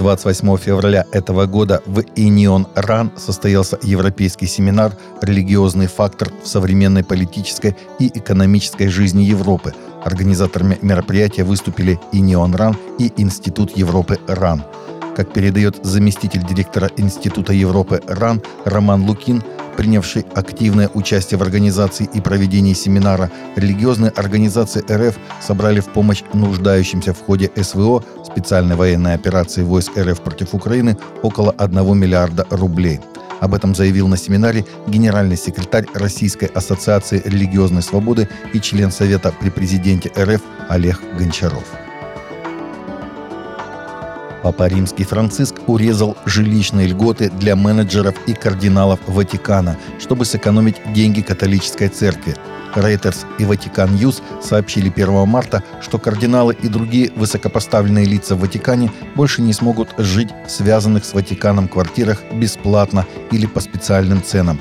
28 0.00 0.56
февраля 0.56 1.04
этого 1.12 1.44
года 1.44 1.82
в 1.84 2.02
Инион 2.16 2.66
Ран 2.74 3.12
состоялся 3.18 3.78
европейский 3.82 4.46
семинар 4.46 4.96
«Религиозный 5.20 5.88
фактор 5.88 6.32
в 6.42 6.48
современной 6.48 7.04
политической 7.04 7.76
и 7.98 8.08
экономической 8.08 8.88
жизни 8.88 9.24
Европы». 9.24 9.74
Организаторами 10.02 10.78
мероприятия 10.80 11.44
выступили 11.44 12.00
Инион 12.12 12.54
Ран 12.54 12.78
и 12.98 13.12
Институт 13.18 13.76
Европы 13.76 14.18
РАН. 14.26 14.64
Как 15.20 15.34
передает 15.34 15.84
заместитель 15.84 16.46
директора 16.46 16.90
Института 16.96 17.52
Европы 17.52 18.00
РАН 18.06 18.40
Роман 18.64 19.04
Лукин, 19.04 19.42
принявший 19.76 20.24
активное 20.34 20.88
участие 20.94 21.36
в 21.36 21.42
организации 21.42 22.08
и 22.14 22.22
проведении 22.22 22.72
семинара, 22.72 23.30
религиозные 23.54 24.12
организации 24.12 24.82
РФ 24.90 25.18
собрали 25.42 25.80
в 25.80 25.90
помощь 25.90 26.22
нуждающимся 26.32 27.12
в 27.12 27.20
ходе 27.20 27.50
СВО 27.54 28.02
специальной 28.24 28.76
военной 28.76 29.12
операции 29.12 29.62
войск 29.62 29.92
РФ 29.98 30.22
против 30.22 30.54
Украины 30.54 30.96
около 31.22 31.50
1 31.50 31.98
миллиарда 31.98 32.46
рублей. 32.48 33.00
Об 33.40 33.52
этом 33.52 33.74
заявил 33.74 34.08
на 34.08 34.16
семинаре 34.16 34.64
генеральный 34.86 35.36
секретарь 35.36 35.84
Российской 35.92 36.46
ассоциации 36.46 37.20
религиозной 37.26 37.82
свободы 37.82 38.26
и 38.54 38.60
член 38.60 38.90
Совета 38.90 39.34
при 39.38 39.50
президенте 39.50 40.10
РФ 40.16 40.40
Олег 40.70 40.98
Гончаров. 41.18 41.89
Папа 44.42 44.68
Римский 44.68 45.04
Франциск 45.04 45.56
урезал 45.66 46.16
жилищные 46.24 46.86
льготы 46.88 47.30
для 47.30 47.56
менеджеров 47.56 48.14
и 48.26 48.32
кардиналов 48.32 48.98
Ватикана, 49.06 49.76
чтобы 49.98 50.24
сэкономить 50.24 50.76
деньги 50.94 51.20
католической 51.20 51.88
церкви. 51.88 52.34
Reuters 52.74 53.26
и 53.38 53.44
Vatican 53.44 53.96
News 53.96 54.22
сообщили 54.42 54.88
1 54.88 55.28
марта, 55.28 55.62
что 55.82 55.98
кардиналы 55.98 56.56
и 56.62 56.68
другие 56.68 57.10
высокопоставленные 57.16 58.06
лица 58.06 58.34
в 58.34 58.40
Ватикане 58.40 58.90
больше 59.14 59.42
не 59.42 59.52
смогут 59.52 59.90
жить 59.98 60.30
в 60.46 60.50
связанных 60.50 61.04
с 61.04 61.12
Ватиканом 61.12 61.68
квартирах 61.68 62.22
бесплатно 62.32 63.06
или 63.32 63.46
по 63.46 63.60
специальным 63.60 64.22
ценам. 64.22 64.58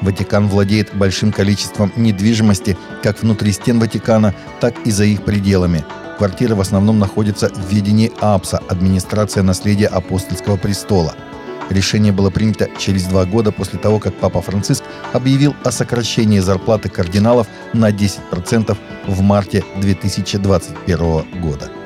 Ватикан 0.00 0.46
владеет 0.46 0.94
большим 0.94 1.32
количеством 1.32 1.92
недвижимости 1.96 2.78
как 3.02 3.20
внутри 3.20 3.52
стен 3.52 3.80
Ватикана, 3.80 4.34
так 4.60 4.74
и 4.86 4.90
за 4.90 5.04
их 5.04 5.24
пределами– 5.24 5.84
Квартира 6.18 6.56
в 6.56 6.60
основном 6.60 6.98
находится 6.98 7.48
в 7.48 7.72
ведении 7.72 8.12
АПСа, 8.20 8.58
администрация 8.68 9.44
наследия 9.44 9.86
апостольского 9.86 10.56
престола. 10.56 11.14
Решение 11.70 12.12
было 12.12 12.30
принято 12.30 12.68
через 12.76 13.04
два 13.04 13.24
года 13.24 13.52
после 13.52 13.78
того, 13.78 14.00
как 14.00 14.14
Папа 14.14 14.42
Франциск 14.42 14.82
объявил 15.12 15.54
о 15.64 15.70
сокращении 15.70 16.40
зарплаты 16.40 16.88
кардиналов 16.88 17.46
на 17.72 17.90
10% 17.92 18.76
в 19.06 19.20
марте 19.20 19.64
2021 19.76 21.40
года. 21.40 21.77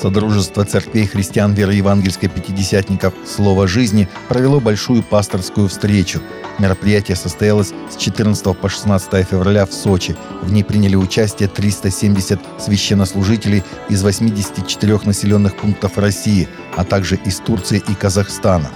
Содружество 0.00 0.64
церквей 0.64 1.06
христиан 1.06 1.54
вероевангельской 1.54 2.28
пятидесятников 2.28 3.14
«Слово 3.26 3.66
жизни» 3.66 4.08
провело 4.28 4.60
большую 4.60 5.02
пасторскую 5.02 5.66
встречу. 5.66 6.20
Мероприятие 6.58 7.16
состоялось 7.16 7.72
с 7.90 7.96
14 7.96 8.56
по 8.56 8.68
16 8.68 9.26
февраля 9.26 9.66
в 9.66 9.72
Сочи. 9.72 10.16
В 10.42 10.52
ней 10.52 10.62
приняли 10.62 10.94
участие 10.94 11.48
370 11.48 12.40
священнослужителей 12.58 13.64
из 13.88 14.02
84 14.04 15.00
населенных 15.04 15.56
пунктов 15.56 15.98
России, 15.98 16.48
а 16.76 16.84
также 16.84 17.16
из 17.16 17.38
Турции 17.38 17.82
и 17.88 17.94
Казахстана. 17.94 18.70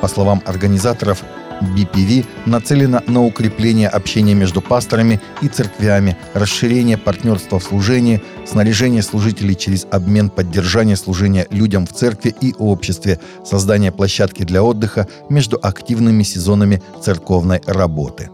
По 0.00 0.06
словам 0.06 0.42
организаторов, 0.46 1.22
BPV 1.62 2.26
нацелена 2.46 3.02
на 3.06 3.22
укрепление 3.24 3.88
общения 3.88 4.34
между 4.34 4.60
пасторами 4.60 5.20
и 5.40 5.48
церквями, 5.48 6.16
расширение 6.34 6.98
партнерства 6.98 7.58
в 7.58 7.64
служении, 7.64 8.22
снаряжение 8.44 9.02
служителей 9.02 9.54
через 9.54 9.86
обмен 9.90 10.30
поддержания 10.30 10.96
служения 10.96 11.46
людям 11.50 11.86
в 11.86 11.92
церкви 11.92 12.34
и 12.40 12.54
обществе, 12.58 13.20
создание 13.44 13.92
площадки 13.92 14.42
для 14.42 14.62
отдыха 14.62 15.06
между 15.28 15.58
активными 15.62 16.22
сезонами 16.22 16.82
церковной 17.00 17.60
работы. 17.66 18.30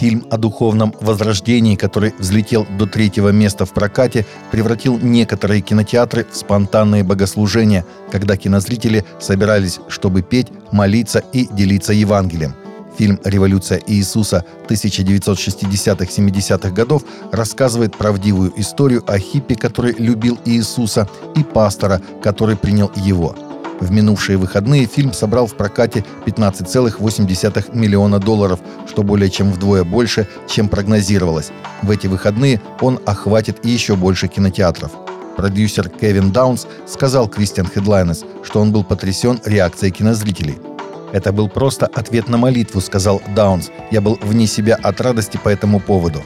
Фильм 0.00 0.24
о 0.30 0.38
духовном 0.38 0.94
возрождении, 1.02 1.76
который 1.76 2.14
взлетел 2.18 2.66
до 2.78 2.86
третьего 2.86 3.28
места 3.28 3.66
в 3.66 3.74
прокате, 3.74 4.24
превратил 4.50 4.98
некоторые 4.98 5.60
кинотеатры 5.60 6.24
в 6.24 6.34
спонтанные 6.34 7.04
богослужения, 7.04 7.84
когда 8.10 8.38
кинозрители 8.38 9.04
собирались, 9.20 9.78
чтобы 9.88 10.22
петь, 10.22 10.48
молиться 10.72 11.22
и 11.34 11.46
делиться 11.52 11.92
Евангелием. 11.92 12.54
Фильм 12.96 13.20
«Революция 13.24 13.82
Иисуса» 13.86 14.46
1960-70-х 14.68 16.70
годов 16.70 17.02
рассказывает 17.30 17.94
правдивую 17.94 18.58
историю 18.58 19.04
о 19.06 19.18
хиппи, 19.18 19.54
который 19.54 19.94
любил 19.98 20.38
Иисуса, 20.46 21.10
и 21.36 21.44
пастора, 21.44 22.00
который 22.22 22.56
принял 22.56 22.90
его– 22.96 23.36
в 23.80 23.90
минувшие 23.90 24.38
выходные 24.38 24.86
фильм 24.86 25.12
собрал 25.12 25.46
в 25.46 25.54
прокате 25.54 26.04
15,8 26.26 27.76
миллиона 27.76 28.18
долларов, 28.18 28.60
что 28.88 29.02
более 29.02 29.30
чем 29.30 29.50
вдвое 29.52 29.84
больше, 29.84 30.28
чем 30.48 30.68
прогнозировалось. 30.68 31.50
В 31.82 31.90
эти 31.90 32.06
выходные 32.06 32.60
он 32.80 33.00
охватит 33.06 33.64
еще 33.64 33.96
больше 33.96 34.28
кинотеатров. 34.28 34.92
Продюсер 35.36 35.88
Кевин 35.88 36.32
Даунс 36.32 36.66
сказал 36.86 37.28
Кристиан 37.28 37.66
Хедлайнес, 37.66 38.24
что 38.42 38.60
он 38.60 38.72
был 38.72 38.84
потрясен 38.84 39.40
реакцией 39.44 39.92
кинозрителей. 39.92 40.58
«Это 41.12 41.32
был 41.32 41.48
просто 41.48 41.86
ответ 41.86 42.28
на 42.28 42.36
молитву»,— 42.36 42.80
сказал 42.82 43.20
Даунс. 43.34 43.70
«Я 43.90 44.00
был 44.00 44.18
вне 44.22 44.46
себя 44.46 44.78
от 44.80 45.00
радости 45.00 45.40
по 45.42 45.48
этому 45.48 45.80
поводу». 45.80 46.22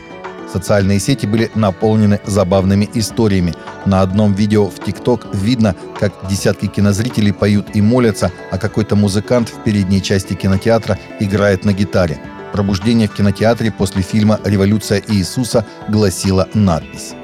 Социальные 0.53 1.01
сети 1.01 1.27
были 1.27 1.51
наполнены 1.55 2.21
забавными 2.27 2.89
историями. 2.95 3.55
На 3.87 4.01
одном 4.01 4.33
видео 4.33 4.69
в 4.69 4.83
ТикТок 4.83 5.27
видно, 5.35 5.75
как 5.99 6.13
десятки 6.29 6.67
кинозрителей 6.67 7.33
поют 7.33 7.75
и 7.75 7.83
молятся, 7.83 8.33
а 8.51 8.59
какой-то 8.59 8.97
музыкант 8.97 9.49
в 9.49 9.63
передней 9.63 10.03
части 10.03 10.35
кинотеатра 10.35 10.99
играет 11.21 11.65
на 11.65 11.73
гитаре. 11.73 12.19
Пробуждение 12.53 13.09
в 13.09 13.15
кинотеатре 13.15 13.73
после 13.73 14.03
фильма 14.03 14.41
«Революция 14.45 15.03
Иисуса» 15.09 15.67
гласила 15.89 16.49
надпись. 16.55 17.15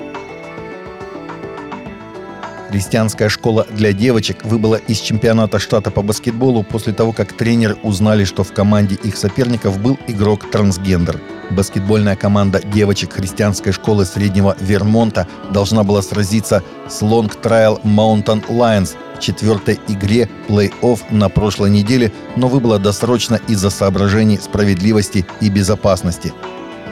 Христианская 2.70 3.28
школа 3.28 3.66
для 3.70 3.92
девочек 3.92 4.44
выбыла 4.44 4.76
из 4.76 5.00
чемпионата 5.00 5.58
штата 5.58 5.90
по 5.90 6.02
баскетболу 6.02 6.62
после 6.62 6.92
того, 6.92 7.12
как 7.12 7.32
тренеры 7.32 7.76
узнали, 7.82 8.24
что 8.24 8.44
в 8.44 8.52
команде 8.52 8.94
их 8.94 9.16
соперников 9.16 9.80
был 9.80 9.98
игрок-трансгендер– 10.06 11.20
Баскетбольная 11.50 12.14
команда 12.14 12.60
девочек 12.62 13.14
христианской 13.14 13.72
школы 13.72 14.04
среднего 14.04 14.56
Вермонта 14.60 15.26
должна 15.52 15.82
была 15.82 16.00
сразиться 16.00 16.62
с 16.88 17.02
Long 17.02 17.30
Trail 17.42 17.82
Mountain 17.82 18.46
Lions 18.48 18.94
в 19.16 19.20
четвертой 19.20 19.80
игре 19.88 20.28
плей-офф 20.48 21.00
на 21.10 21.28
прошлой 21.28 21.70
неделе, 21.70 22.12
но 22.36 22.48
выбыла 22.48 22.78
досрочно 22.78 23.40
из-за 23.48 23.70
соображений 23.70 24.38
справедливости 24.38 25.26
и 25.40 25.50
безопасности. 25.50 26.32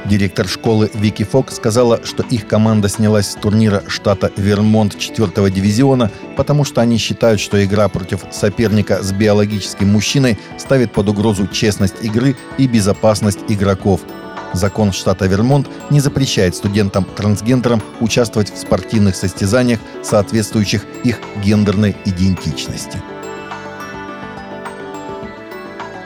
Директор 0.07 0.49
школы 0.49 0.91
Вики 0.95 1.23
Фок 1.25 1.51
сказала, 1.51 2.01
что 2.05 2.23
их 2.23 2.47
команда 2.47 2.89
снялась 2.89 3.31
с 3.31 3.35
турнира 3.35 3.83
штата 3.89 4.33
Вермонт 4.37 4.99
4 4.99 5.51
дивизиона, 5.51 6.11
потому 6.37 6.65
что 6.65 6.81
они 6.81 6.99
считают, 6.99 7.41
что 7.41 7.63
игра 7.63 7.89
против 7.89 8.21
соперника 8.31 9.03
с 9.03 9.13
биологическим 9.13 9.89
мужчиной 9.89 10.39
ставит 10.57 10.93
под 10.93 11.09
угрозу 11.09 11.47
честность 11.47 12.03
игры 12.03 12.37
и 12.59 12.67
безопасность 12.67 13.41
игроков– 13.49 14.01
Закон 14.53 14.93
штата 14.93 15.27
Вермонт 15.27 15.69
не 15.91 16.01
запрещает 16.01 16.55
студентам-трансгендерам 16.55 17.83
участвовать 18.01 18.53
в 18.53 18.59
спортивных 18.59 19.17
состязаниях, 19.17 19.81
соответствующих 20.03 20.85
их 21.05 21.21
гендерной 21.45 21.97
идентичности. 22.05 23.03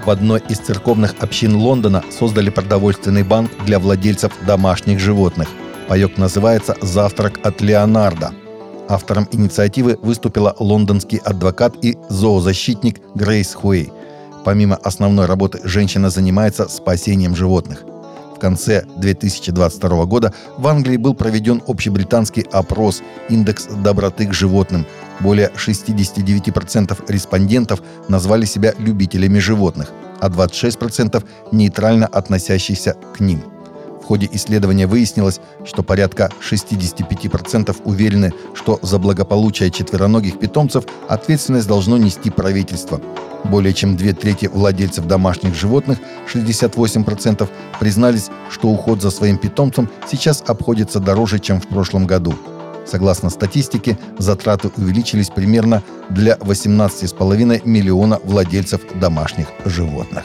В 0.05 0.11
одной 0.11 0.43
из 0.49 0.59
церковных 0.59 1.15
общин 1.21 1.55
Лондона 1.55 2.03
создали 2.11 2.51
продовольственный 2.51 3.23
банк 3.23 3.53
для 3.65 3.79
владельцев 3.79 4.33
домашних 4.45 4.99
животных. 4.99 5.49
Паек 5.89 6.19
называется 6.19 6.77
«Завтрак 6.83 7.39
от 7.45 7.61
Леонардо». 7.61 8.33
Автором 8.89 9.29
инициативы 9.31 9.97
выступила 10.03 10.57
лондонский 10.59 11.19
адвокат 11.19 11.77
и 11.85 11.97
зоозащитник 12.09 13.01
Грейс 13.15 13.55
Хуэй. 13.55 13.93
Помимо 14.45 14.75
основной 14.75 15.27
работы, 15.27 15.61
женщина 15.63 16.11
занимается 16.11 16.69
спасением 16.69 17.37
животных 17.37 17.85
конце 18.43 18.85
2022 18.97 20.05
года 20.07 20.35
в 20.59 20.67
Англии 20.67 20.97
был 20.97 21.15
проведен 21.15 21.63
общебританский 21.69 22.43
опрос 22.51 23.01
«Индекс 23.31 23.67
доброты 23.67 24.27
к 24.27 24.35
животным». 24.35 24.85
Более 25.21 25.53
69% 25.55 27.05
респондентов 27.07 27.81
назвали 28.09 28.45
себя 28.45 28.75
любителями 28.79 29.39
животных, 29.39 29.93
а 30.21 30.29
26% 30.29 31.23
нейтрально 31.53 32.07
относящихся 32.07 32.97
к 33.15 33.21
ним. 33.21 33.45
В 34.03 34.05
ходе 34.05 34.29
исследования 34.33 34.87
выяснилось, 34.87 35.41
что 35.65 35.83
порядка 35.83 36.31
65% 36.41 37.83
уверены, 37.85 38.33
что 38.55 38.79
за 38.83 38.99
благополучие 38.99 39.71
четвероногих 39.71 40.41
питомцев 40.41 40.85
ответственность 41.09 41.69
должно 41.69 41.97
нести 41.97 42.31
правительство. 42.31 43.01
Более 43.45 43.73
чем 43.73 43.97
две 43.97 44.13
трети 44.13 44.47
владельцев 44.47 45.07
домашних 45.07 45.55
животных, 45.55 45.99
68%, 46.33 47.49
признались, 47.79 48.29
что 48.51 48.69
уход 48.69 49.01
за 49.01 49.11
своим 49.11 49.39
питомцем 49.39 49.89
сейчас 50.11 50.43
обходится 50.47 50.99
дороже, 50.99 51.39
чем 51.39 51.61
в 51.61 51.69
прошлом 51.69 52.07
году. 52.07 52.35
Согласно 52.85 53.31
статистике, 53.31 53.97
затраты 54.19 54.71
увеличились 54.77 55.31
примерно 55.31 55.83
для 56.11 56.35
18,5 56.35 57.63
миллиона 57.65 58.19
владельцев 58.25 58.81
домашних 58.97 59.47
животных. 59.65 60.25